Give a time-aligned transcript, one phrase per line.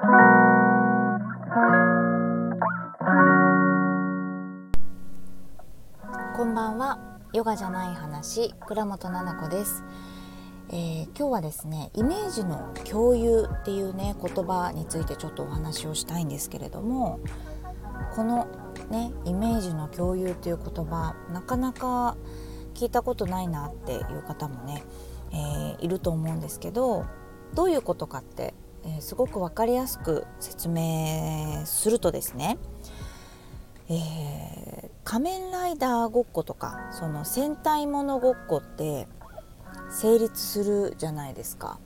[0.00, 0.06] こ
[6.46, 6.98] んばんは。
[7.34, 9.84] ヨガじゃない話倉本々子です、
[10.70, 17.20] えー、今日はですねイメージの共有っていうね言葉についてちょっとお話をしたいんですけれども
[18.14, 18.48] この
[18.88, 22.16] ねイメージの共有っていう言葉なかなか
[22.72, 24.82] 聞いたことないなっていう方もね、
[25.30, 27.04] えー、いると思うんですけど
[27.52, 28.54] どういうことかって、
[28.84, 32.58] えー、すごく分かりやすく説明するとですね、
[33.88, 39.06] えー、仮面ライダーごっことかその戦隊ものごっこって
[39.90, 41.80] 成立するじゃないですか。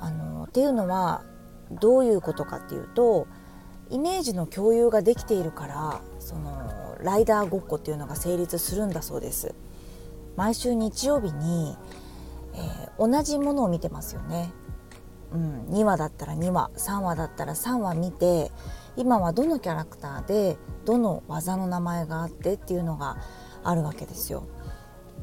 [0.00, 1.24] あのっていうのは
[1.70, 3.26] どういうことかっていうと
[3.90, 9.54] イメージの共有ができているからそのライダーごっこっていうのが成立するんだそうです
[10.36, 11.76] 毎週日曜日に、
[12.54, 14.52] えー、同じものを見てますよね、
[15.32, 18.50] うん、2話だったら2話3話だったら3話見て
[18.96, 23.18] 今はどのキャラクターでどの技の名前があってっていうのが
[23.64, 24.46] あるわけですよ、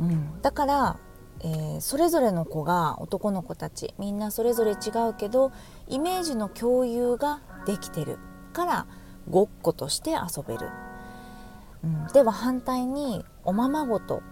[0.00, 0.96] うん、だから
[1.40, 4.74] えー、それぞれの子が男の子たちみんなそれぞれ違
[5.10, 5.52] うけど
[5.88, 8.18] イメージの共有ができてる。
[8.54, 8.86] から
[9.28, 10.70] ごっことして遊べる、
[11.82, 14.22] うん、では反対におままごと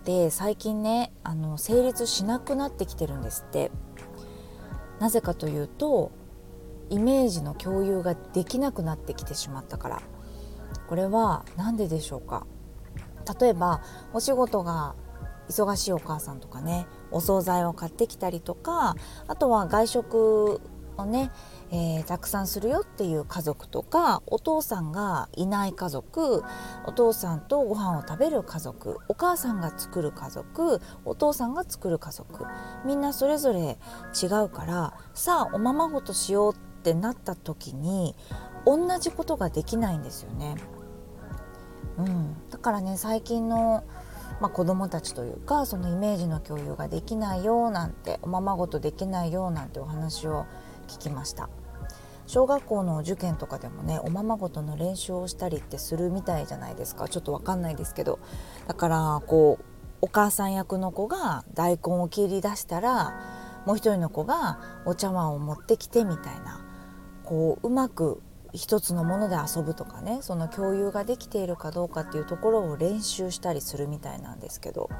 [0.00, 3.70] って最近ねあの成立しなくなってきてるんですって。
[5.02, 6.12] なぜかというと
[6.88, 10.02] イメージの共有ができなくなってきてしまったから。
[10.88, 12.46] これは何ででしょうか？
[13.40, 14.94] 例えばお仕事が
[15.48, 18.94] 忙しいお母さんとかねお惣菜を買ってきたりとか
[19.26, 20.60] あとは外食
[20.96, 21.32] をね、
[21.74, 26.44] えー、たくさんするよっていう家族とかお父さんがいない家族
[26.84, 32.44] お父さんとご飯を食べる家族お母さんが作る家族お父さんが作る家族
[32.84, 33.78] みんなそれぞれ
[34.22, 38.14] 違うからさあおままごとしようってなった時に
[38.66, 40.56] 同じことができないんですよね。
[41.98, 43.84] うん、だからね最近の
[44.40, 50.46] まあ、子どもたちというかそのイメージの共有ができないよなんておままごとできないよなんてお話を
[50.92, 51.48] 聞きました。
[52.26, 57.08] 小学校の受験とかでもねおままごとの練習をしたりってするみたいじゃないですか。
[57.08, 58.18] ちょっと分かんないですけど。
[58.68, 59.64] だからこう
[60.02, 63.14] お母さん役の子が大根を切り出したら
[63.66, 66.64] もう一人の子がお茶碗を持ってきてみたいな。
[67.24, 68.20] こううまく
[68.52, 74.90] 一つのもので遊ぶとかねその共有ができているかどうかっていうところを練習したりするみたいなんですけど。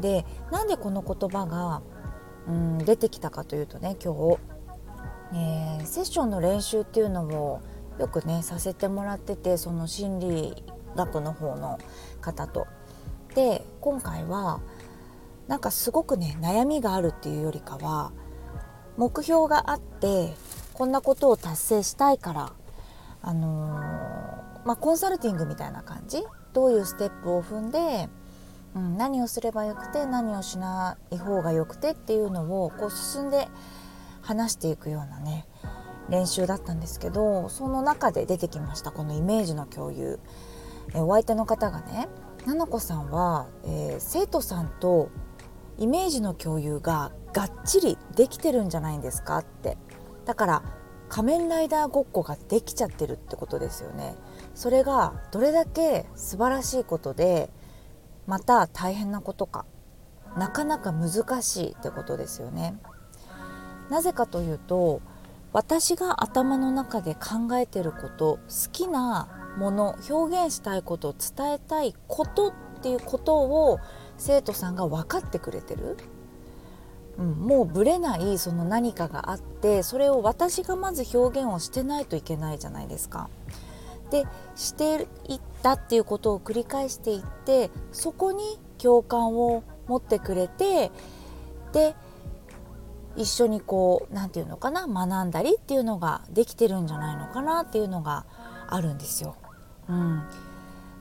[0.00, 1.82] でなんでこの言葉が、
[2.48, 4.38] うん、出てきたかというとね今日
[5.32, 7.60] えー、セッションの練習っていうのを
[7.98, 10.64] よくねさせてもらっててその心理
[10.94, 11.78] 学の方の
[12.20, 12.66] 方と。
[13.34, 14.60] で今回は
[15.46, 18.12] なんかすごくね悩みがあるっていうよりかは
[18.96, 20.34] 目標があって
[20.72, 22.52] こんなことを達成したいから
[23.22, 26.24] あのー、まあ、コンサルティングみたいな感じ？
[26.52, 28.08] どういうステップを踏んで、
[28.74, 33.48] うん、何をすればよくて何をしない方がよくてっていうのをこう進んで
[34.26, 35.46] 話していくようなね
[36.08, 40.18] 練習だったんですけどその中で出てきましたこのイメージの共有。
[40.94, 42.08] えお相手の方がね
[42.46, 45.10] ななこさんは、えー、生徒さんと
[45.78, 49.76] イメージの共有ががっちりできてるんじゃないんですかって。
[50.24, 50.62] だから
[51.08, 54.16] 仮面ライダーごっこができちゃってるってことですよね。
[54.54, 57.50] それがどれだけ素晴らしいことで
[58.26, 59.66] また大変なことか
[60.36, 62.78] なかなか難しいってことですよね。
[63.90, 65.00] なぜかというと
[65.52, 72.52] 私が頭の中で考えてること好きなもの表現したいこと伝えたいことっ
[72.82, 73.80] ていうことを
[74.18, 75.96] 生徒さんが分かってくれてる、
[77.18, 83.30] うん、もうぶれないその何かがあってそれを私がまず表現をしてないといけないじゃないですか。
[84.10, 84.24] で
[84.54, 90.92] していったっていうことを繰り返していってそこに共感を持ってくれて
[91.72, 91.96] で
[93.16, 98.26] 一緒にこう何て言うのかな学んだりっていうのができてるんじゃないのかなっていうのが
[98.68, 99.36] あるんですよ。
[99.88, 100.22] うん、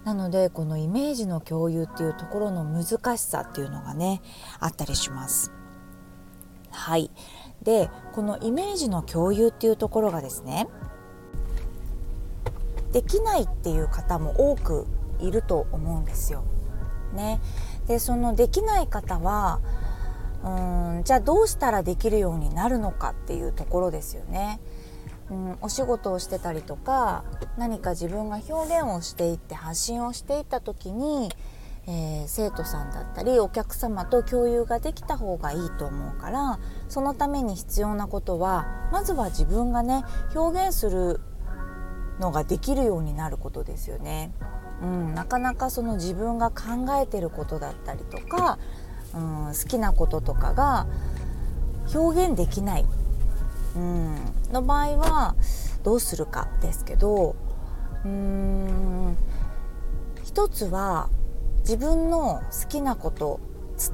[0.04, 4.22] なのでこのイメージの共有っていうところの難しさっていうのがね
[4.60, 5.52] あったりします。
[6.72, 7.10] はい
[7.64, 10.68] でこのイメージの共有っていうところがですね
[12.92, 14.86] できないっていう方も多く
[15.20, 16.44] いると思うんですよ。
[17.14, 17.40] ね、
[17.88, 19.62] でそのできない方は
[20.46, 24.60] うんじゃあどうしたらできるようになるのかっていうところですよね。
[25.32, 27.24] うん、お仕事をしてたりとか
[27.58, 31.32] 何か自分が表現をしていって発信をしていった時に、
[31.88, 36.60] えー、生徒さんだったりお客様と共有ができた方がいいと思うから
[36.90, 40.04] そのために必要なことはまずは自分がね
[40.36, 41.22] 表現する
[42.20, 44.32] のができるようになることですよね。
[44.82, 48.60] うん、なかなかその自分が考えてることだったりとか、
[49.16, 50.88] うん、好きなこととかが
[51.94, 52.86] 表現できない、
[53.76, 54.16] うん、
[54.52, 55.36] の場合は
[55.84, 57.36] どうするかですけど
[58.04, 59.18] うーん
[60.24, 61.10] 一つは
[61.60, 63.40] 自分の好きなこと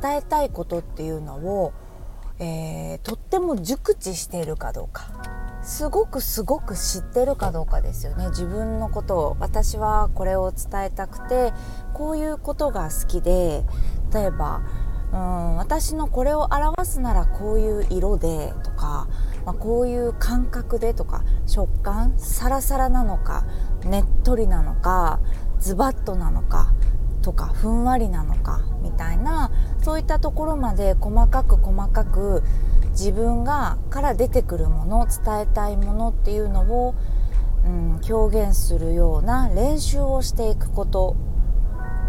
[0.01, 1.73] 伝えたいことっていうのを、
[2.39, 5.09] えー、とっても熟知しているかどうか。
[5.63, 8.29] すごくすごく知ってるかどうかですよね。
[8.29, 11.53] 自分のことを私はこれを伝えたくて
[11.93, 13.63] こういうことが好きで
[14.11, 14.61] 例えば
[15.13, 19.07] うん私のこれを表すならこういう色でとか、
[19.45, 23.45] まあ、こういう感覚でとか食感サラサラなのか
[23.83, 25.19] ねっとりなのか
[25.59, 26.73] ズバッとなのか
[27.21, 29.51] とかふんわりなのかみたいな
[29.83, 32.43] そういったところまで細かく細かく
[32.91, 36.95] 自分がから出てくるもの伝えたいものっていうのを、
[37.65, 41.15] うん、表現するような練習をしていくこと、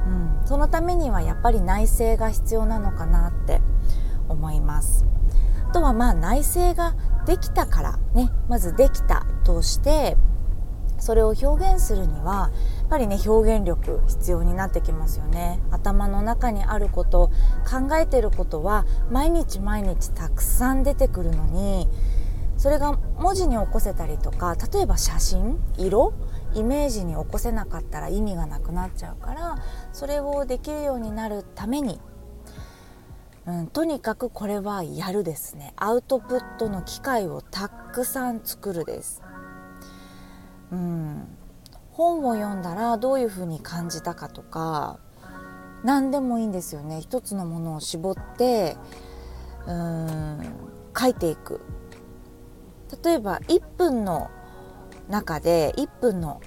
[0.07, 3.61] うん、そのためにはやっぱり内省が必要なのかなって
[4.29, 5.05] 思います。
[5.69, 6.95] あとはまあ内省が
[7.27, 8.31] できたからね。
[8.49, 10.17] まずできたとして
[10.99, 15.61] それを表現するにはやっぱりね表現力必要になってきますよね。
[15.71, 17.31] 頭の中にあること
[17.69, 21.89] 考えてることは毎日毎日たくさん出てくるのに
[22.63, 26.15] それが文字に起こせたりとか例えば写真色
[26.55, 29.57] イメージに起こせなかったら意味がなくなっちゃうから
[29.93, 31.99] それをできるようになるために、
[33.47, 35.73] うん、とにかくこれはやるですね。
[35.75, 39.23] アウトプットの機会をたくさん作るです。
[40.71, 41.27] うん、
[41.91, 45.01] 本を読んだらどういうふうに感じたかとか
[45.83, 47.01] 何でもいいんですよね。
[47.01, 48.77] 一つのものを絞って
[49.67, 50.43] うん
[50.97, 51.61] 書いていく。
[53.05, 54.31] 例えば1分の
[55.09, 56.41] 中で1分の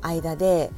[0.00, 0.70] 間で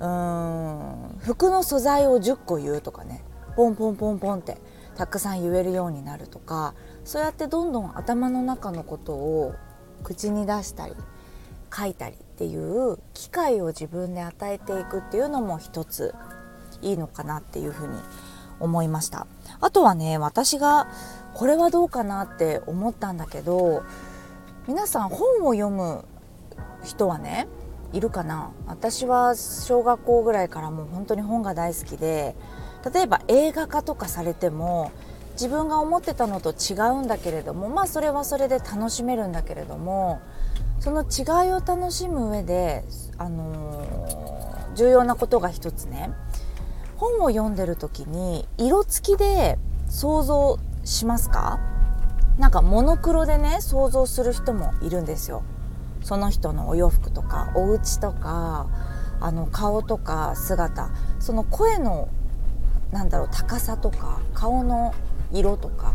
[0.00, 3.24] うん服の素材を10個言うとかね。
[3.56, 4.58] ポンポンポンポンって
[4.96, 6.74] たくさん言えるようになるとか
[7.04, 9.54] そうやってどんどん頭の中のことを
[10.02, 10.94] 口に出したり
[11.76, 16.14] 書いたりっていう機会を自分で与えていくっていうのも一つ
[16.82, 17.94] いいのかなっていうふうに
[18.60, 19.26] 思いました。
[19.60, 20.88] あとはね私が
[21.32, 23.82] これはどうかなって思ったんだけど
[24.66, 26.06] 皆さん本を読む
[26.82, 27.48] 人はね
[27.92, 28.50] いるかな？
[28.66, 32.34] 私は小学校ぐらいからもう本当に本が大好きで
[32.92, 34.90] 例えば映画化とかされても
[35.32, 40.22] 自分が思ってたのと違うんだけれどもまあそれはそれで楽しめるんだけれども
[40.80, 42.84] その違いを楽しむ上で、
[43.18, 46.10] あのー、重要なことが一つね。
[46.96, 49.58] 本を読んでる時に色付きで
[49.90, 51.60] 想像しますか？
[52.38, 55.42] なんかモノクロでね想像する人もいるんですよ。
[56.02, 58.66] その人のお洋服とかお家とか
[59.20, 60.90] あの顔とか姿。
[61.20, 62.08] その声の
[62.92, 64.94] なんだろう高さとか顔の
[65.32, 65.94] 色とか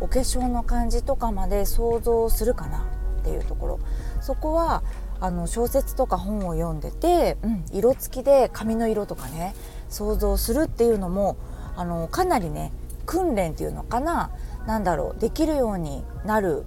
[0.00, 2.78] お化粧の感じとかまで想像するかな
[3.20, 3.80] っていうところ。
[4.20, 4.82] そこは
[5.20, 9.54] あの小説とか本を読んでて、うん、色付きで髪の色とかね
[9.88, 11.36] 想像するっていうのも
[11.76, 12.72] あのかなりね
[13.06, 14.30] 訓練っていうのかな。
[14.66, 16.64] 何だろうできるようになる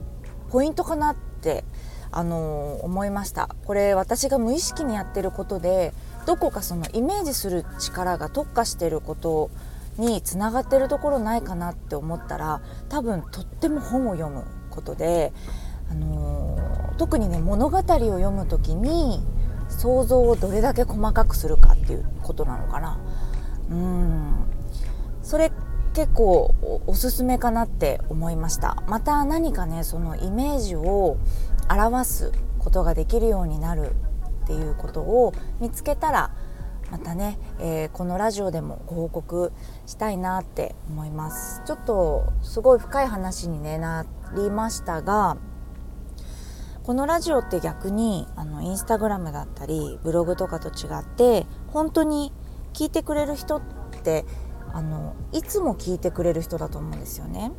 [0.49, 1.63] ポイントかなって
[2.11, 3.49] あの思いました。
[3.65, 5.93] これ私が無意識にやってることで
[6.25, 9.49] どこかそのイメージする力が特化してること
[9.97, 15.33] につながってるところないかなって思ったら多分とっても本を読むことで
[15.89, 19.21] あのー、特にね物語を読む時に
[19.69, 22.99] 想像をどれだけ細かくするかっていうことなのかな。
[23.69, 24.45] うん。
[25.21, 25.51] それ
[25.95, 26.53] 結構
[26.87, 28.83] おすすめかなって思いました。
[28.87, 31.17] また何かねそのイメージを
[31.69, 33.95] 表すことができるようになる
[34.43, 36.31] っていうことを見つけたら
[36.91, 39.53] またね、えー、このラジオでもご報告
[39.85, 41.61] したいなって思います。
[41.65, 45.37] ちょっとすごい深い話に、ね、なりましたが
[46.83, 52.33] このラジオって逆にあのインスタグラムだったりブログとかと違って本当に
[52.73, 53.61] 聞いてくれる人っ
[54.03, 54.25] て
[54.75, 57.53] あのいつも聞いてくれる人だと思うんですよね。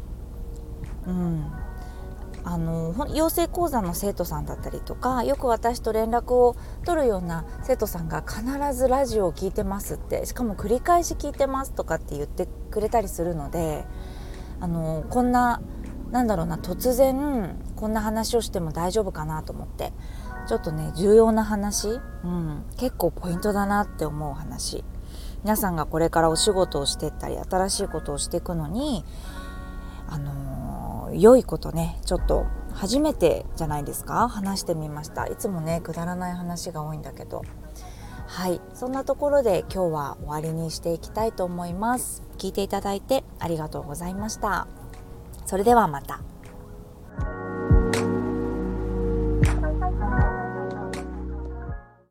[1.06, 1.50] うん、
[2.44, 8.44] あの養成講座の生徒さんだったりとかよく私と連絡を取るような生徒さんが必
[8.74, 13.86] ずラジオを聞いてますってしかも繰り返し聞いてますとかって言ってくれたりするので
[14.60, 15.62] あのこんな
[16.10, 19.92] なんだろうな突然こんな話をしても大丈夫かなと思って
[20.48, 24.84] ちょっとね重要な話、うん、結構ポイントだなって思う話
[25.42, 29.04] 皆さんがこれからお仕事をしてったり新しいことをしていくのに
[30.08, 34.28] あのー、良いことねちょっと初めてじゃないですか？
[34.28, 35.26] 話してみました。
[35.26, 37.42] いつもねくだらない話が多いんだけど。
[38.26, 38.60] はい。
[38.74, 42.22] そんなところで今日は終わりにしていきたいと思います。
[42.38, 44.66] 聞いていただいてありがとうございました。
[45.46, 46.20] それではまた。